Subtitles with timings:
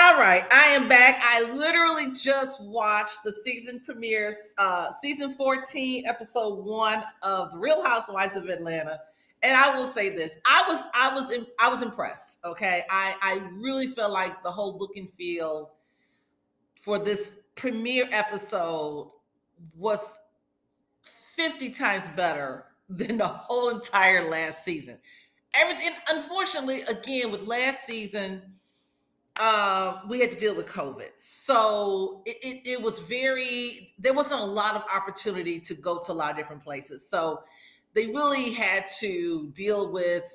[0.00, 1.18] All right, I am back.
[1.24, 7.82] I literally just watched the season premieres, uh, season 14, episode one of The Real
[7.82, 9.00] Housewives of Atlanta.
[9.42, 12.38] And I will say this: I was, I was, in, I was impressed.
[12.44, 15.72] Okay, I, I really feel like the whole look and feel
[16.80, 19.10] for this premiere episode
[19.76, 20.16] was
[21.34, 24.96] 50 times better than the whole entire last season.
[25.54, 28.42] Everything, unfortunately, again with last season
[29.38, 31.10] uh, we had to deal with COVID.
[31.16, 36.12] So it, it, it, was very, there wasn't a lot of opportunity to go to
[36.12, 37.08] a lot of different places.
[37.08, 37.42] So
[37.94, 40.34] they really had to deal with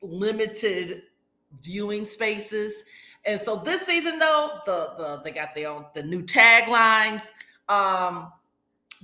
[0.00, 1.02] limited
[1.62, 2.84] viewing spaces.
[3.24, 7.30] And so this season, though, the, the they got their own the new taglines.
[7.68, 8.32] Um,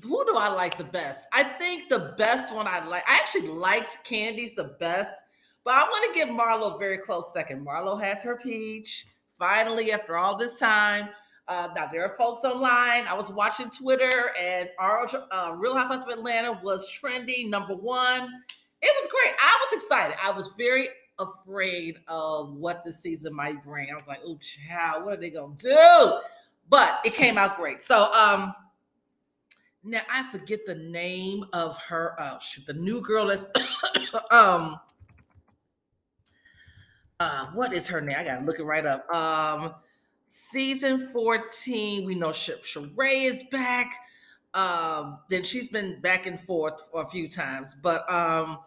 [0.03, 1.29] who do I like the best?
[1.33, 5.23] I think the best one I like, I actually liked Kandi's the best
[5.67, 7.67] but I want to give Marlo a very close second.
[7.67, 9.09] Marlo has her peach.
[9.37, 11.09] Finally, after all this time.
[11.49, 13.07] Uh, now there are folks online.
[13.07, 18.29] I was watching Twitter, and our uh, Real Housewives of Atlanta was trending number one.
[18.81, 19.35] It was great.
[19.41, 20.17] I was excited.
[20.23, 23.91] I was very afraid of what the season might bring.
[23.91, 26.19] I was like, "Oh, child, what are they gonna do?"
[26.69, 27.83] But it came out great.
[27.83, 28.55] So, um,
[29.85, 32.15] now I forget the name of her.
[32.19, 33.49] Oh shoot, the new girl that's
[34.31, 34.81] um
[37.21, 38.17] uh, what is her name?
[38.19, 39.09] I gotta look it right up.
[39.15, 39.75] Um,
[40.25, 43.95] season 14, we know Sh- Sheree is back.
[44.55, 48.59] Um, then she's been back and forth for a few times, but um,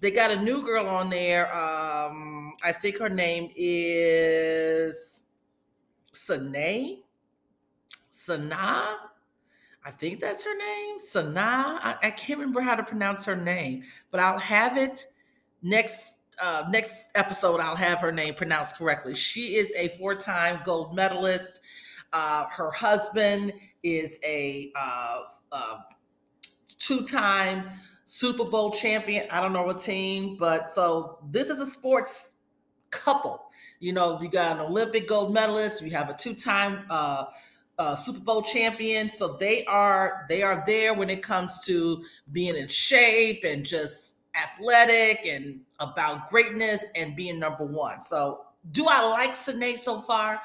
[0.00, 1.46] they got a new girl on there.
[1.54, 5.24] Um, I think her name is
[6.12, 6.98] Sanae.
[8.10, 8.96] Sana.
[9.84, 11.00] I think that's her name.
[11.00, 11.80] Sana.
[11.82, 15.06] I, I can't remember how to pronounce her name, but I'll have it
[15.62, 19.14] next uh, next episode, I'll have her name pronounced correctly.
[19.14, 21.60] She is a four time gold medalist.
[22.12, 23.52] Uh, her husband
[23.82, 25.78] is a uh, uh
[26.78, 27.70] two time
[28.06, 29.26] Super Bowl champion.
[29.30, 32.32] I don't know what team, but so this is a sports
[32.90, 33.42] couple.
[33.80, 37.24] You know, you got an Olympic gold medalist, you have a two time uh,
[37.78, 39.08] uh, Super Bowl champion.
[39.08, 44.16] So they are they are there when it comes to being in shape and just
[44.34, 48.00] athletic and about greatness and being number one.
[48.00, 50.40] So, do I like Sanae so far?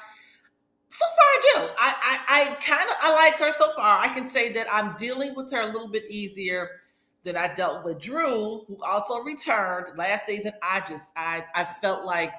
[0.90, 1.72] So far, I do.
[1.78, 4.00] I I, I kind of I like her so far.
[4.00, 6.80] I can say that I'm dealing with her a little bit easier
[7.24, 10.52] than I dealt with Drew, who also returned last season.
[10.62, 12.32] I just I I felt like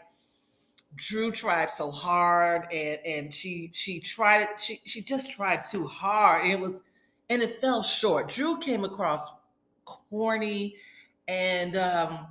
[0.96, 5.86] Drew tried so hard and and she she tried it she she just tried too
[5.86, 6.84] hard and it was
[7.30, 8.30] and it fell short.
[8.30, 9.31] Drew came across
[9.86, 10.76] corny
[11.29, 12.28] and um,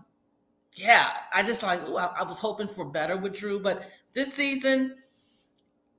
[0.74, 4.34] yeah, I just like ooh, I, I, was hoping for better with Drew, but this
[4.34, 4.96] season,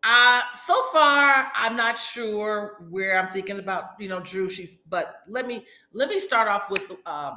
[0.03, 3.91] uh, so far I'm not sure where I'm thinking about.
[3.99, 4.49] You know, Drew.
[4.49, 7.35] She's but let me let me start off with uh,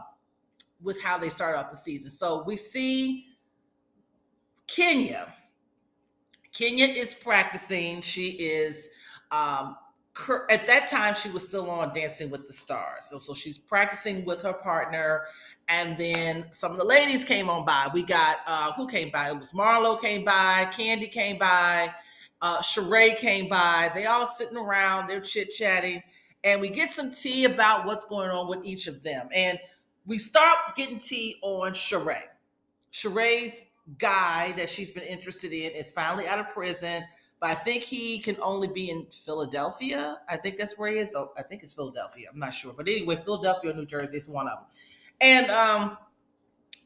[0.83, 2.11] with how they start off the season.
[2.11, 3.27] So we see
[4.67, 5.33] Kenya.
[6.53, 8.03] Kenya is practicing.
[8.03, 8.89] She is
[9.31, 9.77] um,
[10.51, 13.05] at that time she was still on dancing with the stars.
[13.05, 15.25] So, so she's practicing with her partner
[15.69, 17.89] and then some of the ladies came on by.
[17.95, 19.31] We got uh who came by?
[19.31, 21.95] It was marlo came by Kandi came by
[22.43, 23.91] uh Sheree came by.
[23.95, 26.03] They all sitting around they're chit-chatting
[26.45, 29.29] and we get some tea about what's going on with each of them.
[29.35, 29.59] And
[30.05, 32.21] we start getting tea on Sheree.
[32.93, 33.67] Sheree's
[33.99, 37.03] guy that she's been interested in is finally out of prison
[37.43, 40.19] but I think he can only be in Philadelphia.
[40.29, 41.13] I think that's where he is.
[41.17, 42.29] Oh, I think it's Philadelphia.
[42.33, 44.67] I'm not sure, but anyway, Philadelphia, New Jersey is one of them.
[45.21, 45.99] And um,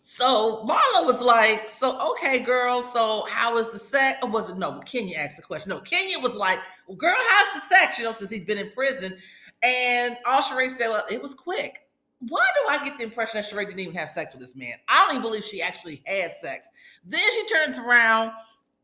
[0.00, 2.80] so Marlo was like, "So okay, girl.
[2.80, 4.20] So how is the sex?
[4.22, 4.80] Or was it no?
[4.86, 5.68] Kenya asked the question.
[5.68, 6.58] No, Kenya was like,
[6.88, 7.98] "Well, girl, how's the sex?
[7.98, 9.14] You know, since he's been in prison."
[9.62, 11.82] And all Sheree said, "Well, it was quick."
[12.20, 14.72] Why do I get the impression that Sheree didn't even have sex with this man?
[14.88, 16.70] I don't even believe she actually had sex.
[17.04, 18.30] Then she turns around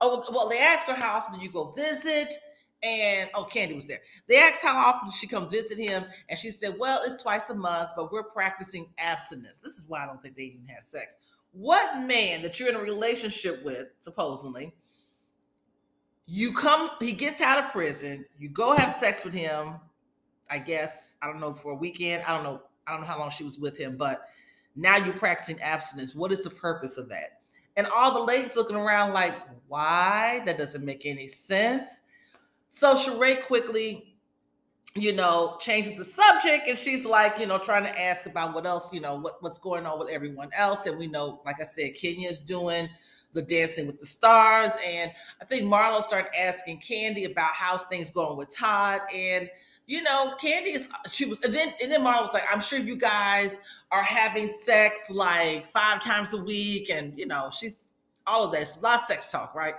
[0.02, 2.34] Oh, well, they asked her how often do you go visit?
[2.82, 4.00] And oh, Kandi was there.
[4.26, 7.54] They asked how often she come visit him, and she said, "Well, it's twice a
[7.54, 9.58] month, but we're practicing abstinence.
[9.58, 11.16] This is why I don't think they even have sex."
[11.52, 14.74] What man that you're in a relationship with, supposedly,
[16.26, 19.74] you come, he gets out of prison, you go have sex with him.
[20.50, 22.24] I guess I don't know for a weekend.
[22.24, 22.62] I don't know.
[22.86, 24.28] I don't know how long she was with him, but
[24.74, 26.16] now you're practicing abstinence.
[26.16, 27.41] What is the purpose of that?
[27.76, 29.34] And all the ladies looking around like,
[29.68, 30.42] why?
[30.44, 32.02] That doesn't make any sense.
[32.68, 34.14] So Sheree quickly,
[34.94, 38.66] you know, changes the subject and she's like, you know, trying to ask about what
[38.66, 40.86] else, you know, what, what's going on with everyone else.
[40.86, 42.88] And we know, like I said, Kenya is doing
[43.32, 44.72] the Dancing with the Stars.
[44.86, 45.10] And
[45.40, 49.00] I think Marlo started asking Kandi about how things going with Todd.
[49.14, 49.48] And
[49.86, 52.78] you know, Kandi is she was and then and then Marlo was like, I'm sure
[52.78, 53.58] you guys
[53.92, 57.76] are having sex like five times a week, and you know, she's
[58.26, 59.74] all of this, a lot of sex talk, right?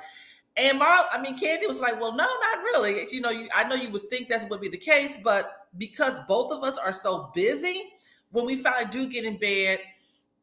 [0.56, 3.08] And Marlo, I mean, Kandi was like, well, no, not really.
[3.12, 6.20] You know, you, I know you would think that would be the case, but because
[6.28, 7.90] both of us are so busy,
[8.32, 9.80] when we finally do get in bed,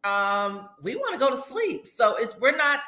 [0.02, 1.86] um, we want to go to sleep.
[1.86, 2.80] So it's we're not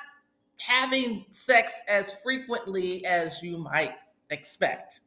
[0.58, 3.94] having sex as frequently as you might
[4.30, 5.00] expect.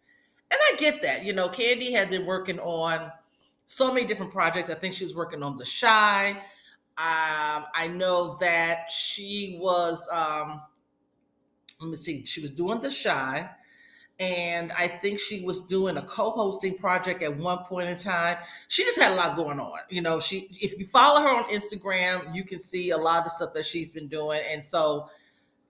[0.51, 1.25] And I get that.
[1.25, 3.11] You know, Kandi had been working on
[3.65, 4.69] so many different projects.
[4.69, 6.31] I think she was working on The Chi.
[6.97, 10.61] Um, I know that she was, um,
[11.81, 13.49] let me see, she was doing The Chi.
[14.17, 18.37] And I think she was doing a co-hosting project at one point in time.
[18.69, 19.77] She just had a lot going on.
[19.89, 23.23] You know, she if you follow her on Instagram, you can see a lot of
[23.25, 24.41] the stuff that she's been doing.
[24.49, 25.09] And so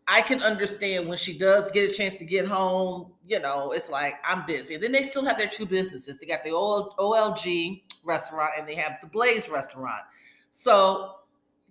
[0.07, 3.89] I can understand when she does get a chance to get home, you know, it's
[3.89, 4.75] like I'm busy.
[4.75, 6.17] And then they still have their two businesses.
[6.17, 10.01] They got the old OLG restaurant and they have the Blaze restaurant.
[10.51, 11.15] So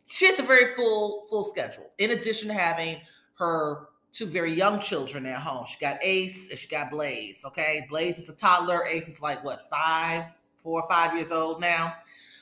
[0.07, 1.91] she has a very full full schedule.
[1.99, 3.01] In addition to having
[3.35, 5.67] her two very young children at home.
[5.67, 7.45] She got Ace and she got Blaze.
[7.47, 7.85] Okay.
[7.91, 8.87] Blaze is a toddler.
[8.87, 10.25] Ace is like what, five,
[10.57, 11.95] four or five years old now.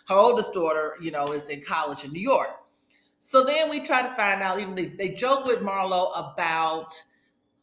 [0.07, 2.51] Her oldest daughter, you know, is in college in New York.
[3.25, 6.93] So then we try to find out, even they, they joke with Marlo about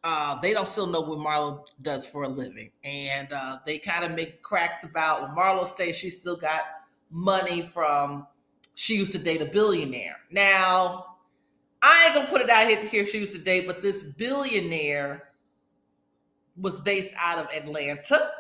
[0.06, 2.72] uh, they don't still know what Marlo does for a living.
[2.86, 6.62] And uh, they kind of make cracks about when Marlo says she still got
[7.12, 8.26] money from
[8.74, 10.16] she used to date a billionaire.
[10.32, 11.18] Now,
[11.82, 15.34] I ain't gonna put it out here, here she used to date, but this billionaire
[16.56, 18.32] was based out of Atlanta,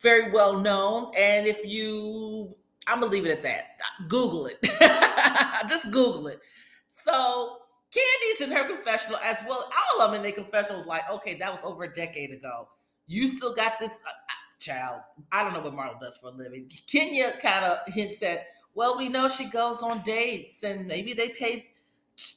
[0.00, 1.12] very well known.
[1.16, 2.54] And if you
[2.90, 4.08] I'm gonna leave it at that.
[4.08, 4.58] Google it.
[5.68, 6.40] Just Google it.
[6.88, 7.58] So
[7.94, 9.68] Kandi's in her confessional as well.
[9.94, 12.68] All of them in their confessional like, okay, that was over a decade ago.
[13.06, 15.00] You still got this uh, uh child.
[15.32, 16.70] I don't know what Marlo does for a living.
[16.86, 21.30] Kenya kind of hints at, well, we know she goes on dates and maybe they
[21.30, 21.66] pay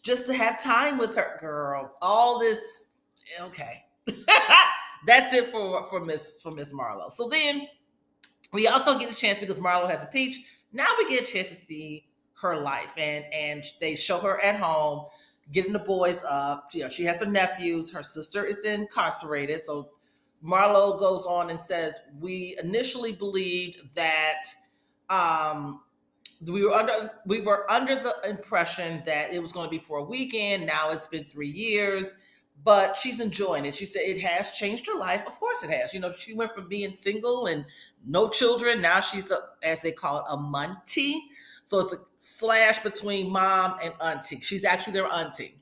[0.04, 1.98] just to have time with her girl.
[2.02, 2.92] All this,
[3.42, 3.84] okay.
[5.06, 7.12] That's it for for Miss for Miss Marlo.
[7.12, 7.68] So then
[8.54, 10.40] we also get a chance because Marlo has a peach.
[10.72, 12.06] Now we get a chance to see
[12.42, 15.08] her life, and and they show her at home
[15.52, 16.70] getting the boys up.
[16.74, 17.92] You know, she has her nephews.
[17.92, 19.90] Her sister is incarcerated, so
[20.44, 24.44] Marlo goes on and says, "We initially believed that."
[25.10, 25.82] Um,
[26.46, 30.00] we were under we were under the impression that it was going to be for
[30.00, 30.66] a weekend.
[30.66, 32.16] Now it's been three years
[32.64, 33.76] but she's enjoying it.
[33.76, 35.24] She said it has changed her life.
[35.28, 35.94] Of course, it has.
[35.94, 37.66] You know, she went from being single and
[38.06, 38.82] no children.
[38.82, 41.22] Now she's a, as they call it, a muntie.
[41.64, 44.40] So it's a slash between mom and auntie.
[44.42, 45.60] She's actually their auntie.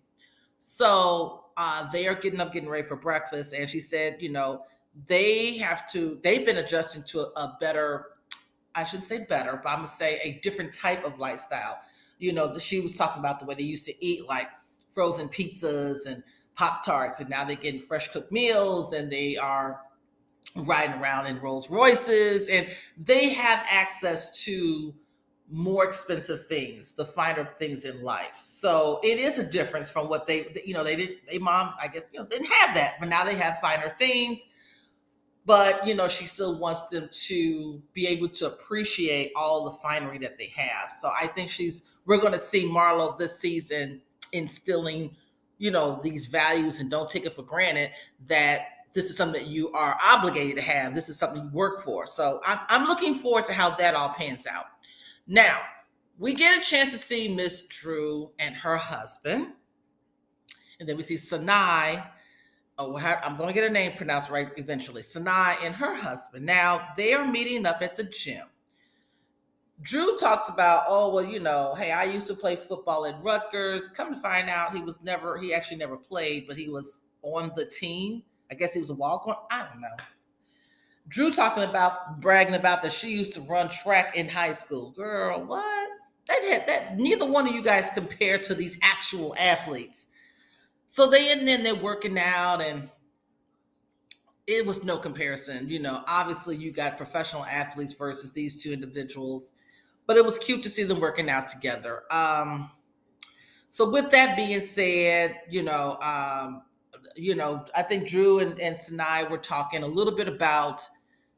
[0.58, 4.64] So uh, they are getting up, getting ready for breakfast, and she said, you know,
[5.08, 6.20] they have to.
[6.22, 8.08] They've been adjusting to a, a better.
[8.76, 11.80] I shouldn't say better, but I'm gonna say a different type of lifestyle.
[12.20, 14.48] You know, she was talking about the way they used to eat, like
[14.92, 16.24] frozen pizzas and
[16.62, 19.82] Pop Tarts, and now they're getting fresh cooked meals and they are
[20.56, 24.94] riding around in Rolls Royces and they have access to
[25.50, 28.36] more expensive things, the finer things in life.
[28.36, 31.88] So it is a difference from what they, you know, they didn't, they mom, I
[31.88, 34.46] guess, you know, didn't have that, but now they have finer things.
[35.48, 40.20] But, you know, she still wants them to be able to appreciate all the finery
[40.20, 40.92] that they have.
[40.92, 45.16] So I think she's, we're going to see Marlo this season instilling
[45.62, 47.92] you know these values and don't take it for granted
[48.26, 48.62] that
[48.94, 50.94] this is something that you are obligated to have.
[50.94, 52.08] This is something you work for.
[52.08, 54.66] So i'm, I'm looking forward to how that all pans out.
[55.28, 55.60] Now
[56.18, 59.50] we get a chance to see miss drew and her husband.
[60.80, 62.04] And then we see sanai
[62.80, 65.04] oh i'm going to get her name pronounced right eventually.
[65.04, 66.44] Sanai and her husband.
[66.44, 68.48] Now they are meeting up at the gym
[69.82, 73.90] Drew talks about, oh, well, you know, hey, I used to play football at Rutgers.
[73.90, 77.52] Come to find out, he was never, he actually never played, but he was on
[77.56, 78.24] the team.
[78.52, 79.36] I guess he was a walk on.
[79.50, 79.88] I don't know.
[81.08, 84.92] Drew talking about bragging about that she used to run track in high school.
[84.92, 85.90] Girl, what?
[86.28, 90.08] That had that neither one of you guys compare to these actual athletes.
[90.88, 92.90] So they and then they're working out and
[94.48, 95.68] it was no comparison.
[95.70, 99.54] You know, obviously you got professional athletes versus these two individuals
[100.08, 102.04] but it was cute to see them working out together.
[102.12, 102.72] Um,
[103.70, 106.64] so with that being said, you know, um,
[107.16, 110.82] you know, I think Drew and, and Sanai were talking a little bit about,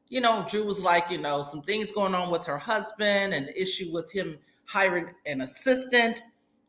[0.08, 3.48] you know, Drew was like, you know, some things going on with her husband, an
[3.56, 6.22] issue with him hiring an assistant.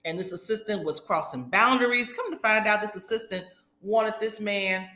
[0.06, 2.14] and this assistant was crossing boundaries.
[2.14, 3.46] Come to find out, this assistant
[3.82, 4.88] wanted this man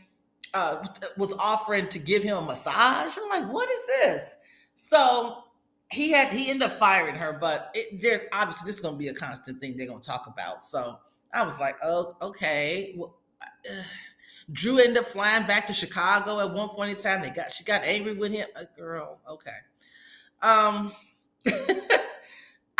[0.54, 0.86] uh,
[1.18, 3.18] was offering to give him a massage.
[3.18, 4.38] I'm like, what is this?
[4.76, 5.44] So
[5.92, 9.00] he had he ended up firing her, but it, there's obviously this is going to
[9.00, 10.64] be a constant thing they're going to talk about.
[10.64, 11.00] So
[11.34, 12.94] I was like, oh, okay.
[12.96, 13.82] Well, uh,
[14.52, 17.22] Drew ended up flying back to Chicago at one point in time.
[17.22, 18.48] They got she got angry with him.
[18.56, 19.52] Uh, girl, okay.
[20.42, 20.92] Um,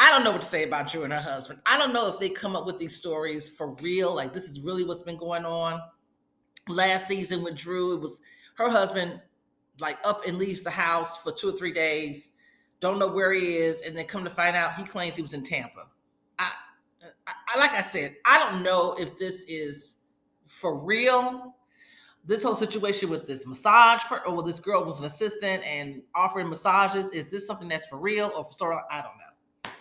[0.02, 1.60] I don't know what to say about Drew and her husband.
[1.66, 4.16] I don't know if they come up with these stories for real.
[4.16, 5.82] Like this is really what's been going on.
[6.68, 8.22] Last season with Drew, it was
[8.56, 9.20] her husband
[9.80, 12.32] like up and leaves the house for two or three days
[12.80, 15.34] don't know where he is, and then come to find out he claims he was
[15.34, 15.88] in Tampa.
[16.38, 16.52] I,
[17.28, 19.98] I like I said, I don't know if this is
[20.48, 21.56] for real.
[22.26, 26.50] This whole situation with this massage per- or this girl was an assistant and offering
[26.50, 28.82] massages, is this something that's for real or for sort of?
[28.92, 29.72] I don't know.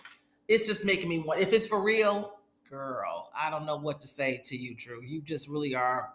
[0.47, 1.41] It's just making me want.
[1.41, 2.39] If it's for real,
[2.69, 5.03] girl, I don't know what to say to you, Drew.
[5.03, 6.13] You just really are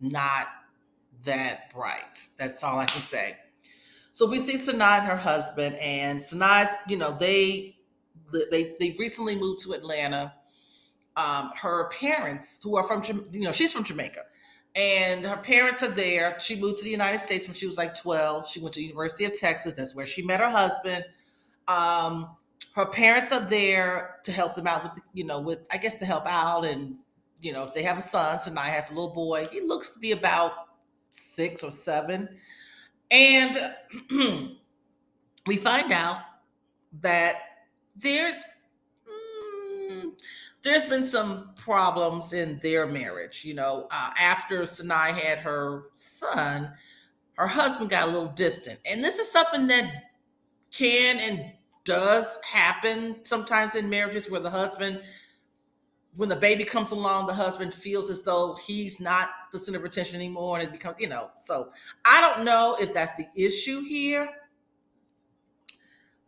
[0.00, 0.48] not
[1.24, 2.28] that bright.
[2.36, 3.36] That's all I can say.
[4.12, 7.76] So we see Sanaa and her husband, and Sanaa's, you know, they
[8.50, 10.34] they they recently moved to Atlanta.
[11.16, 13.02] Um, her parents, who are from,
[13.32, 14.20] you know, she's from Jamaica,
[14.74, 16.36] and her parents are there.
[16.40, 18.48] She moved to the United States when she was like 12.
[18.48, 19.74] She went to the University of Texas.
[19.74, 21.04] That's where she met her husband.
[21.68, 22.36] Um,
[22.74, 26.04] her parents are there to help them out with, you know, with I guess to
[26.04, 26.96] help out, and
[27.40, 29.48] you know, they have a son, Sanaa has a little boy.
[29.50, 30.52] He looks to be about
[31.10, 32.28] six or seven.
[33.10, 33.74] And
[35.46, 36.20] we find out
[37.00, 37.36] that
[37.96, 38.44] there's
[39.08, 40.12] mm,
[40.62, 43.44] there's been some problems in their marriage.
[43.44, 46.72] You know, uh, after Sanaa had her son,
[47.34, 49.90] her husband got a little distant, and this is something that
[50.72, 51.52] can and
[51.84, 55.02] does happen sometimes in marriages where the husband
[56.16, 59.84] when the baby comes along, the husband feels as though he's not the center of
[59.84, 61.30] attention anymore, and it becomes, you know.
[61.38, 61.70] So
[62.04, 64.28] I don't know if that's the issue here.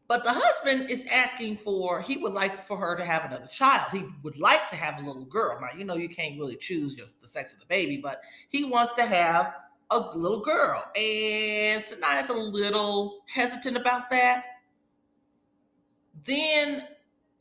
[0.09, 3.93] But the husband is asking for, he would like for her to have another child.
[3.93, 5.59] He would like to have a little girl.
[5.59, 8.21] Now, you know, you can't really choose just the sex of the baby, but
[8.51, 9.55] he wants to have
[9.91, 10.85] a little girl.
[10.97, 14.45] And Sanaa's a little hesitant about that.
[16.25, 16.83] Then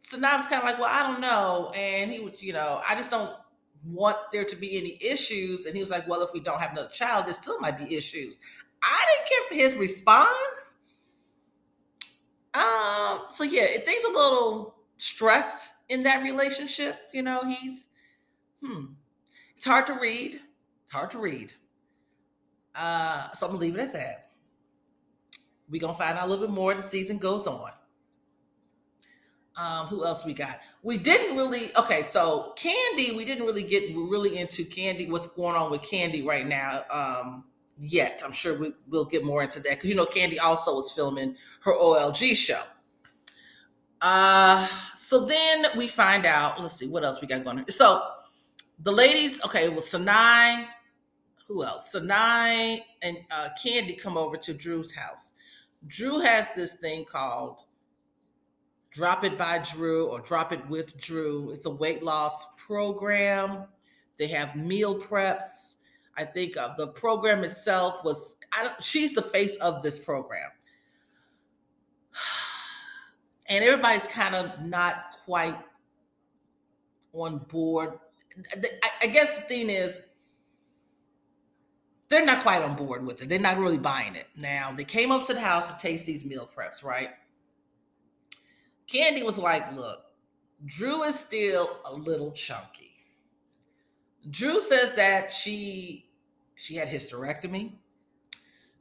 [0.01, 1.71] so now I'm kind of like, well, I don't know.
[1.75, 3.31] And he would, you know, I just don't
[3.85, 5.65] want there to be any issues.
[5.65, 7.95] And he was like, well, if we don't have another child, there still might be
[7.95, 8.39] issues.
[8.83, 10.77] I didn't care for his response.
[12.53, 16.97] Um, so yeah, it, things a little stressed in that relationship.
[17.13, 17.87] You know, he's
[18.61, 18.85] hmm.
[19.53, 20.41] It's hard to read.
[20.91, 21.53] Hard to read.
[22.75, 24.31] Uh, so I'm gonna leave it at that.
[25.69, 27.71] We're gonna find out a little bit more as the season goes on.
[29.61, 30.59] Um, who else we got?
[30.81, 35.09] We didn't really okay, so Kandi, we didn't really get really into Kandi.
[35.09, 36.83] what's going on with Kandi right now.
[36.89, 37.43] Um,
[37.81, 38.21] yet.
[38.23, 41.35] I'm sure we, will get more into that because you know Kandi also is filming
[41.61, 42.61] her OLG show.
[44.01, 47.71] Uh so then we find out, let's see what else we got going on.
[47.71, 48.01] So
[48.79, 50.65] the ladies, okay, well Sanaa,
[51.47, 51.93] who else?
[51.95, 55.33] Sanaa and uh Kandi come over to Drew's house.
[55.87, 57.65] Drew has this thing called
[58.91, 61.51] Drop It by Drew or Drop It with Drew.
[61.51, 63.65] It's a weight loss program.
[64.17, 65.75] They have meal preps.
[66.17, 70.49] I think uh, the program itself was, I don't, she's the face of this program.
[73.49, 74.95] And everybody's kind of not
[75.25, 75.57] quite
[77.11, 77.99] on board.
[79.01, 79.99] I guess the thing is,
[82.07, 83.27] they're not quite on board with it.
[83.27, 84.27] They're not really buying it.
[84.37, 87.09] Now, they came up to the house to taste these meal preps, right?
[88.91, 90.01] Kandi was like, look,
[90.65, 92.91] Drew is still a little chunky.
[94.29, 96.09] Drew says that she
[96.55, 97.73] she had hysterectomy.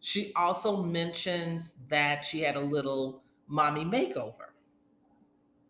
[0.00, 4.50] She also mentions that she had a little mommy makeover.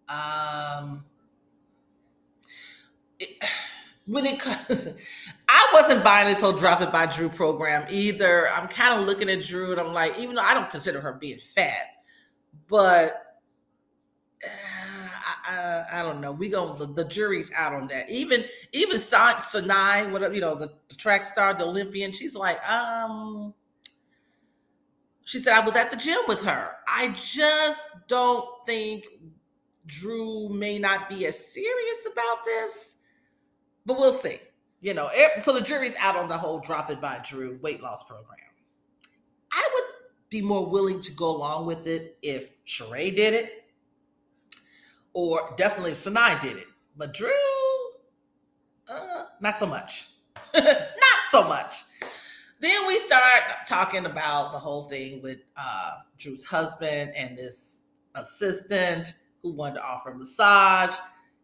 [0.09, 1.05] Um
[3.19, 3.45] it,
[4.07, 4.43] when it
[5.49, 8.49] I wasn't buying this whole drop it by Drew program either.
[8.51, 11.13] I'm kind of looking at Drew and I'm like, even though I don't consider her
[11.13, 11.87] being fat,
[12.67, 13.30] but
[15.50, 16.33] uh, I don't know.
[16.33, 18.09] We go the, the, jury's out on that.
[18.09, 22.12] Even even Sanaa, whatever you know, the, the, track star, the Olympian.
[22.12, 23.52] She's like, um,
[25.25, 26.76] she said I was at the gym with her.
[26.87, 29.07] I just don't think
[29.87, 32.99] Drew may not be as serious about this,
[33.85, 34.37] but we'll see.
[34.80, 38.02] You know, so the jury's out on the whole drop it by Drew weight loss
[38.02, 38.38] program.
[39.52, 39.85] I would
[40.30, 43.60] be more willing to go along with it if Sheree did it
[45.12, 46.67] or definitely if Sanaa did it.
[46.97, 47.31] But Drew,
[48.88, 50.09] uh, not so much.
[50.55, 50.85] not
[51.31, 51.85] so much.
[52.61, 57.83] Then we start talking about the whole thing with uh, Drew's husband and this
[58.14, 60.95] assistant who wanted to offer a massage.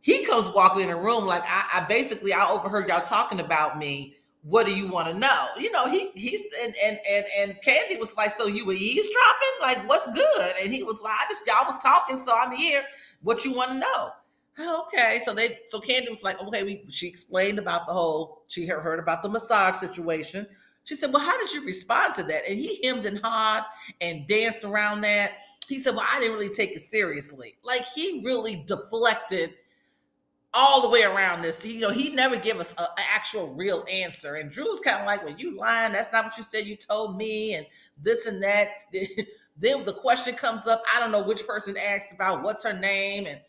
[0.00, 3.78] He comes walking in the room like I, I basically I overheard y'all talking about
[3.78, 4.16] me.
[4.49, 5.47] What do you want to know?
[5.59, 9.55] You know, he he's and and and and Kandi was like, so you were eavesdropping?
[9.61, 10.53] Like, what's good?
[10.62, 12.85] And he was like, I just y'all was talking, so I'm here.
[13.23, 14.11] What you want to know?
[14.85, 18.67] Okay, so they so Kandi was like, okay, we she explained about the whole, she
[18.67, 20.47] heard about the massage situation.
[20.85, 22.49] She said, Well, how did you respond to that?
[22.49, 23.65] And he hemmed and hawed
[24.00, 25.38] and danced around that.
[25.69, 27.57] He said, Well, I didn't really take it seriously.
[27.65, 29.55] Like he really deflected
[30.56, 31.64] all the way around this.
[31.64, 34.36] You know, he never gave us an actual real answer.
[34.36, 35.92] And Drew was kind of like, Well, you lying.
[35.92, 36.66] That's not what you said.
[36.66, 37.66] You told me, and
[38.00, 38.68] this and that.
[39.58, 40.82] then the question comes up.
[40.94, 43.26] I don't know which person asked about what's her name.
[43.26, 43.40] And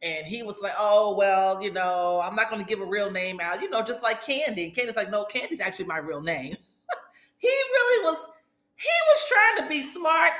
[0.00, 3.10] and he was like, "Oh well, you know, I'm not going to give a real
[3.10, 4.64] name out, you know, just like Kandi.
[4.66, 6.56] And Kandi's like, "No, Kandi's actually my real name."
[7.38, 8.28] he really was
[8.76, 10.32] he was trying to be smart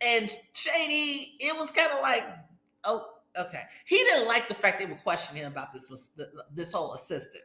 [0.00, 1.36] and shady.
[1.40, 2.24] It was kind of like,
[2.84, 3.06] oh,
[3.38, 3.62] okay.
[3.86, 6.10] He didn't like the fact they were questioning him about this was
[6.52, 7.44] this whole assistant.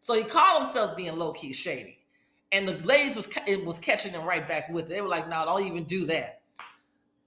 [0.00, 1.98] So he called himself being low key shady,
[2.52, 4.88] and the ladies was it was catching him right back with it.
[4.90, 6.42] They were like, "No, don't even do that."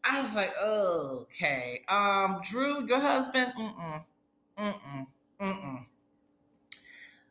[0.03, 4.03] I was like, "Okay, um, Drew, your husband, mm mm,
[4.57, 5.05] mm
[5.41, 5.85] mm,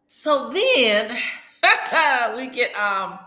[0.08, 1.16] So then
[2.36, 3.18] we get um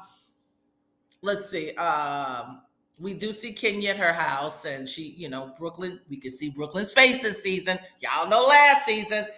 [1.21, 2.61] let's see um
[2.99, 6.49] we do see Kenya at her house and she you know Brooklyn we can see
[6.49, 7.79] Brooklyn's face this season.
[7.99, 9.25] Y'all know last season.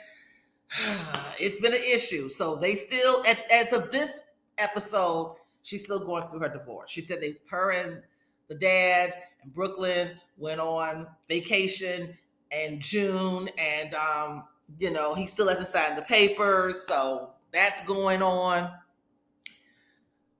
[1.39, 2.30] It's been an issue.
[2.30, 4.22] So they still as of this
[4.58, 6.91] episode she's still going through her divorce.
[6.91, 8.01] She said they her and
[8.48, 12.15] the dad and Brooklyn went on vacation
[12.51, 14.44] in June and um
[14.80, 18.72] you know he still hasn't signed the papers so that's going on.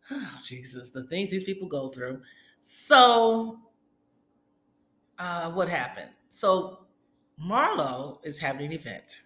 [0.10, 2.22] Oh, Jesus, the things these people go through.
[2.62, 3.60] So,
[5.18, 6.12] uh, what happened?
[6.30, 6.86] So,
[7.44, 9.24] Marlo is having an event.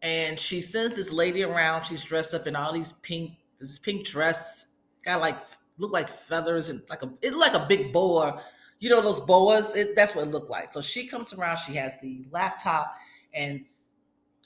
[0.00, 1.82] And she sends this lady around.
[1.82, 4.66] She's dressed up in all these pink, this pink dress,
[5.04, 5.40] got like
[5.78, 8.40] look like feathers and like a it like a big boa.
[8.78, 9.74] You know those boas?
[9.74, 10.72] It, that's what it looked like.
[10.72, 11.58] So she comes around.
[11.58, 12.94] She has the laptop,
[13.34, 13.64] and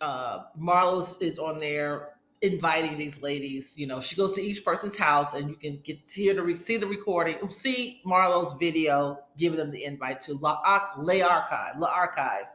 [0.01, 3.75] uh, Marlo's is on there inviting these ladies.
[3.77, 6.53] You know, she goes to each person's house, and you can get here to hear
[6.53, 10.61] the see the recording, see Marlo's video, giving them the invite to La,
[10.99, 12.47] Le Archive, La Archive.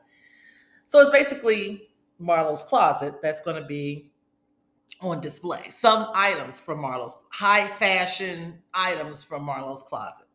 [0.85, 4.11] So it's basically Marlo's closet that's going to be
[5.01, 5.63] on display.
[5.69, 10.27] Some items from Marlo's high fashion items from Marlo's closet.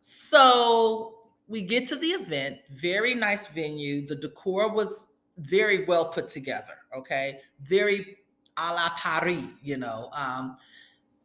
[0.00, 1.14] So
[1.48, 4.06] we get to the event, very nice venue.
[4.06, 6.74] The decor was very well put together.
[6.96, 8.18] Okay, very
[8.60, 10.10] a la Paris, you know.
[10.12, 10.56] Um,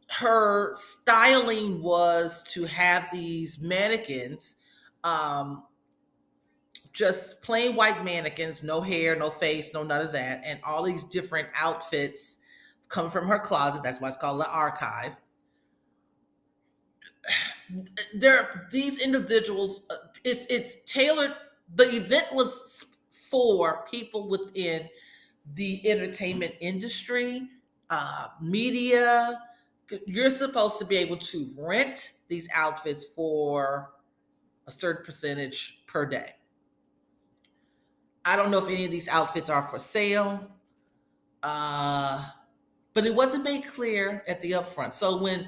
[0.09, 4.57] her styling was to have these mannequins,
[5.03, 5.63] um,
[6.93, 11.03] just plain white mannequins, no hair, no face, no none of that, and all these
[11.03, 12.37] different outfits
[12.87, 13.83] come from her closet.
[13.83, 15.15] That's why it's called the archive.
[18.13, 21.33] There, these individuals, uh, it's it's tailored.
[21.73, 24.87] The event was for people within
[25.53, 27.47] the entertainment industry,
[27.89, 29.39] uh, media.
[30.05, 33.91] You're supposed to be able to rent these outfits for
[34.67, 36.31] a certain percentage per day.
[38.25, 40.47] I don't know if any of these outfits are for sale,
[41.43, 42.25] uh,
[42.95, 44.93] but it wasn't made clear at the upfront.
[44.93, 45.47] So when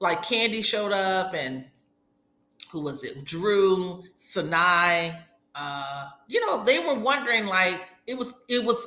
[0.00, 1.64] like Kandi showed up and
[2.70, 3.24] who was it?
[3.24, 5.16] Drew, Sanai,
[5.54, 8.86] uh, you know, they were wondering like it was it was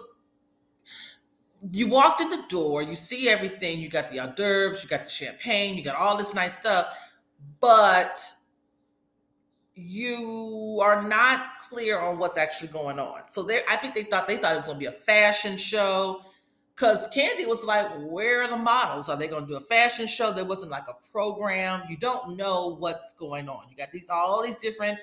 [1.72, 5.04] you walked in the door, you see everything, you got the hors d'oeuvres, you got
[5.04, 6.88] the champagne, you got all this nice stuff,
[7.62, 8.20] but
[9.76, 13.22] you are not clear on what's actually going on.
[13.28, 16.22] So they I think they thought they thought it was gonna be a fashion show.
[16.76, 19.08] Cause Kandi was like, where are the models?
[19.08, 20.34] Are they gonna do a fashion show?
[20.34, 21.84] There wasn't like a program.
[21.88, 23.70] You don't know what's going on.
[23.70, 24.98] You got these all these different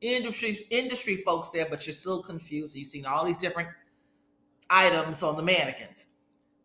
[0.00, 2.76] industry industry folks there, but you're still confused.
[2.76, 3.68] You've seen all these different
[4.70, 6.08] items on the mannequins.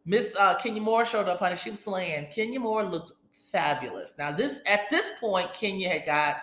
[0.05, 1.55] Miss uh, Kenya Moore showed up, honey.
[1.55, 2.27] She was slaying.
[2.27, 3.13] Kenya Moore looked
[3.51, 4.13] fabulous.
[4.17, 6.35] Now, this at this point, Kenya had got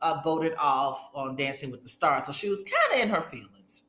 [0.00, 3.22] uh, voted off on Dancing with the Stars, so she was kind of in her
[3.22, 3.82] feelings.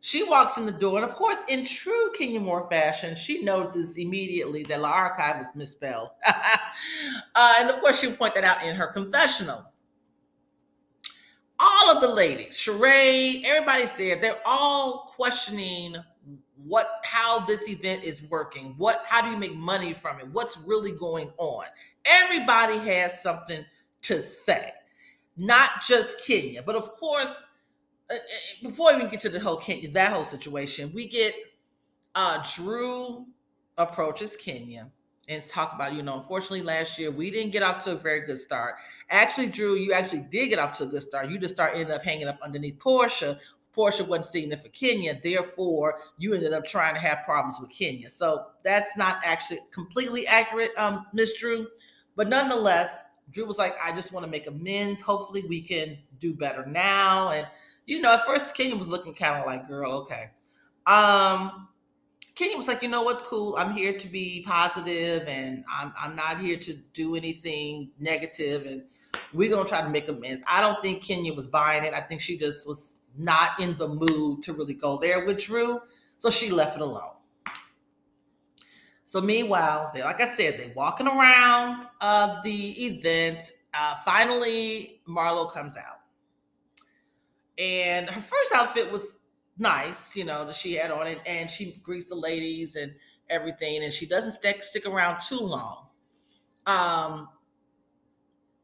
[0.00, 3.96] She walks in the door, and of course, in true Kenya Moore fashion, she notices
[3.96, 6.10] immediately that La Archive is misspelled.
[6.26, 9.64] uh, and of course, she'll point that out in her confessional
[11.86, 14.16] all of the ladies, Sheree, everybody's there.
[14.16, 15.96] They're all questioning
[16.64, 18.74] what how this event is working.
[18.76, 20.26] What how do you make money from it?
[20.32, 21.64] What's really going on?
[22.04, 23.64] Everybody has something
[24.02, 24.70] to say.
[25.36, 27.46] Not just Kenya, but of course,
[28.10, 31.34] uh, uh, before we get to the whole Kenya, that whole situation, we get
[32.16, 33.26] uh Drew
[33.78, 34.90] approaches Kenya
[35.28, 38.20] and talk about, you know, unfortunately last year we didn't get off to a very
[38.20, 38.76] good start.
[39.10, 41.30] Actually, Drew, you actually did get off to a good start.
[41.30, 43.38] You just start ended up hanging up underneath Porsha.
[43.76, 45.18] Porsha wasn't seeing it for Kenya.
[45.22, 48.08] Therefore, you ended up trying to have problems with Kenya.
[48.08, 51.66] So that's not actually completely accurate, um, Miss Drew.
[52.14, 55.02] But nonetheless, Drew was like, I just want to make amends.
[55.02, 57.30] Hopefully we can do better now.
[57.30, 57.46] And,
[57.84, 60.30] you know, at first Kenya was looking kind of like, girl, okay.
[60.86, 61.68] Um,
[62.36, 63.56] Kenya was like, you know what, cool.
[63.56, 68.84] I'm here to be positive and I'm I'm not here to do anything negative and
[69.32, 70.44] we're gonna try to make amends.
[70.46, 71.94] I don't think Kenya was buying it.
[71.94, 75.80] I think she just was not in the mood to really go there with Drew.
[76.18, 77.14] So she left it alone.
[79.06, 83.50] So meanwhile, they like I said, they walking around uh, the event.
[83.72, 86.00] Uh, finally, Marlo comes out,
[87.56, 89.16] and her first outfit was
[89.58, 92.94] nice, you know, that she had on it, and she greets the ladies and
[93.28, 95.86] everything, and she doesn't stick stick around too long.
[96.66, 97.28] Um,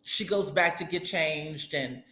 [0.02, 2.02] she goes back to get changed, and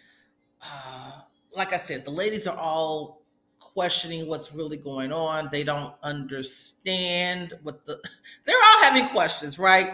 [0.63, 1.13] uh,
[1.55, 3.23] like I said, the ladies are all
[3.59, 5.49] questioning what's really going on.
[5.51, 8.01] They don't understand what the
[8.45, 9.91] they're all having questions, right?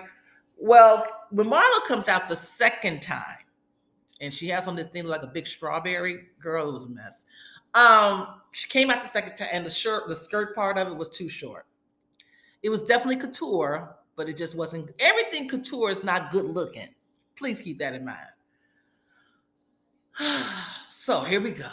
[0.59, 3.45] Well, when Marlo comes out the second time,
[4.20, 7.26] and she has on this thing like a big strawberry, girl, it was a mess.
[7.74, 10.96] Um, she came out the second time, and the shirt, the skirt part of it
[10.96, 11.66] was too short.
[12.62, 14.90] It was definitely couture, but it just wasn't.
[14.98, 16.88] Everything couture is not good looking.
[17.37, 18.18] Please keep that in mind.
[20.88, 21.68] so here we go.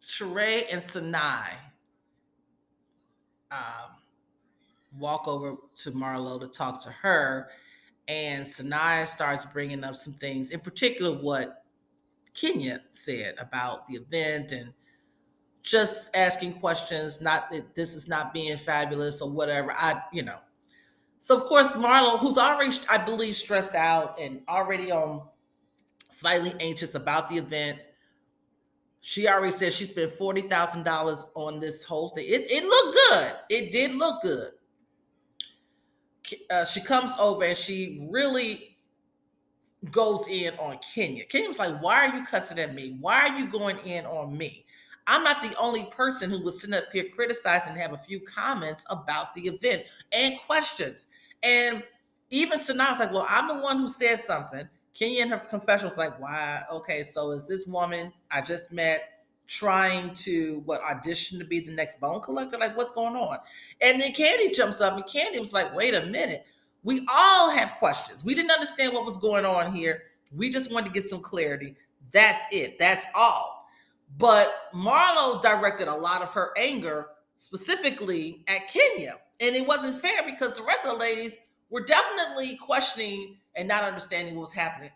[0.00, 1.52] Sheree and Sanai
[3.52, 3.58] um,
[4.98, 7.50] walk over to Marlo to talk to her,
[8.12, 11.64] and Sanai starts bringing up some things, in particular what
[12.34, 14.72] Kenya said about the event and
[15.62, 19.72] just asking questions, not that this is not being fabulous or whatever.
[19.72, 20.38] I, you know.
[21.18, 25.22] So of course, Marlo, who's already, I believe, stressed out and already on
[26.08, 27.78] slightly anxious about the event.
[29.00, 32.26] She already said she spent forty thousand dollars on this whole thing.
[32.28, 33.32] It, it looked good.
[33.50, 34.50] It did look good.
[36.50, 38.76] Uh, she comes over and she really
[39.90, 41.24] goes in on Kenya.
[41.24, 42.96] Kenya's like, "Why are you cussing at me?
[43.00, 44.64] Why are you going in on me?"
[45.06, 48.20] I'm not the only person who was sitting up here criticizing and have a few
[48.20, 51.08] comments about the event and questions.
[51.42, 51.82] And
[52.30, 54.68] even Sanaa was like, well, I'm the one who said something.
[54.94, 56.62] Kenya in her confession was like, why?
[56.70, 61.72] Okay, so is this woman I just met trying to what audition to be the
[61.72, 62.58] next bone collector?
[62.58, 63.38] Like, what's going on?
[63.80, 66.44] And then Kandi jumps up and Kandi was like, wait a minute.
[66.84, 68.24] We all have questions.
[68.24, 70.02] We didn't understand what was going on here.
[70.34, 71.76] We just wanted to get some clarity.
[72.12, 72.78] That's it.
[72.78, 73.66] That's all.
[74.18, 79.16] But Marlo directed a lot of her anger specifically at Kenya.
[79.40, 81.36] And it wasn't fair because the rest of the ladies
[81.70, 84.90] were definitely questioning and not understanding what was happening.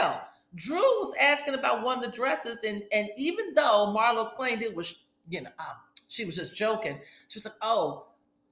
[0.00, 4.62] Hell, Drew was asking about one of the dresses, and and even though Marlo claimed
[4.62, 4.94] it was,
[5.28, 5.76] you know, um,
[6.08, 6.98] she was just joking.
[7.28, 8.06] She was like, "Oh,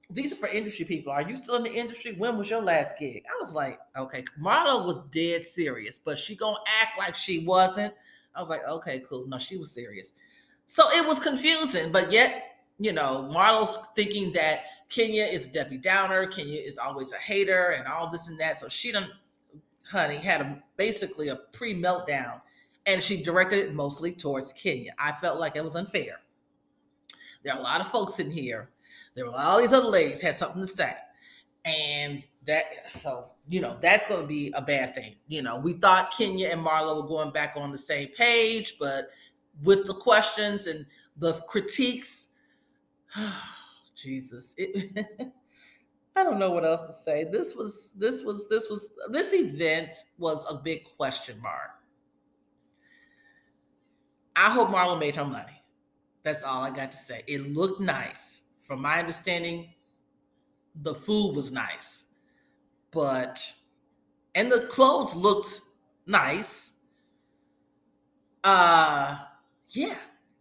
[0.09, 1.11] these are for industry people.
[1.11, 2.13] Are you still in the industry?
[2.13, 6.35] When was your last gig?" I was like, "Okay." Marlo was dead serious, but she
[6.35, 7.93] gonna act like she wasn't.
[8.37, 9.25] I was like, okay, cool.
[9.27, 10.13] No, she was serious.
[10.67, 12.43] So it was confusing, but yet,
[12.77, 17.87] you know, Marlo's thinking that Kenya is Debbie Downer, Kenya is always a hater, and
[17.87, 18.59] all this and that.
[18.59, 19.09] So she done,
[19.89, 22.41] honey, had a, basically a pre meltdown,
[22.85, 24.93] and she directed it mostly towards Kenya.
[24.97, 26.19] I felt like it was unfair.
[27.43, 28.69] There are a lot of folks in here.
[29.15, 30.93] There were all these other ladies had something to say,
[31.65, 35.73] and that so you know that's going to be a bad thing you know we
[35.73, 39.09] thought kenya and marlo were going back on the same page but
[39.63, 40.85] with the questions and
[41.17, 42.29] the critiques
[43.95, 45.05] jesus it,
[46.17, 49.89] i don't know what else to say this was this was this was this event
[50.17, 51.71] was a big question mark
[54.35, 55.61] i hope marlo made her money
[56.23, 59.73] that's all i got to say it looked nice from my understanding
[60.81, 62.05] the food was nice
[62.91, 63.53] but
[64.37, 65.61] and the clothes looked
[66.05, 66.73] nice.
[68.43, 69.17] Uh
[69.69, 69.95] yeah,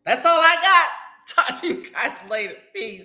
[0.05, 0.91] that's all I got.
[1.47, 2.55] Talk to you guys later.
[2.75, 3.05] Peace.